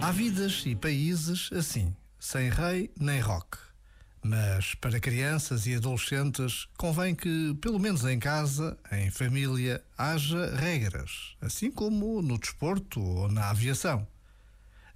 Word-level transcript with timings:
Há 0.00 0.12
vidas 0.12 0.62
e 0.66 0.76
países 0.76 1.50
assim, 1.52 1.94
sem 2.18 2.50
rei 2.50 2.90
nem 2.98 3.18
rock. 3.18 3.58
Mas 4.22 4.74
para 4.74 5.00
crianças 5.00 5.66
e 5.66 5.74
adolescentes 5.74 6.68
convém 6.76 7.14
que, 7.14 7.54
pelo 7.60 7.78
menos 7.78 8.04
em 8.04 8.18
casa, 8.18 8.76
em 8.92 9.10
família, 9.10 9.82
haja 9.96 10.54
regras, 10.56 11.36
assim 11.40 11.70
como 11.70 12.20
no 12.20 12.38
desporto 12.38 13.00
ou 13.00 13.30
na 13.30 13.50
aviação. 13.50 14.06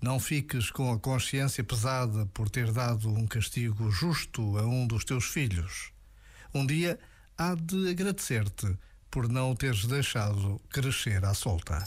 Não 0.00 0.18
fiques 0.20 0.70
com 0.70 0.92
a 0.92 0.98
consciência 0.98 1.62
pesada 1.62 2.26
por 2.26 2.48
ter 2.48 2.72
dado 2.72 3.08
um 3.08 3.26
castigo 3.26 3.90
justo 3.90 4.58
a 4.58 4.66
um 4.66 4.86
dos 4.86 5.04
teus 5.04 5.26
filhos. 5.26 5.92
Um 6.54 6.66
dia 6.66 6.98
há 7.36 7.54
de 7.54 7.90
agradecer-te 7.90 8.76
por 9.10 9.28
não 9.28 9.52
o 9.52 9.56
teres 9.56 9.86
deixado 9.86 10.60
crescer 10.70 11.24
à 11.24 11.34
solta. 11.34 11.86